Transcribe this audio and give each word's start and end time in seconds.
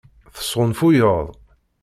Tesɣunfuyeḍ. 0.35 1.23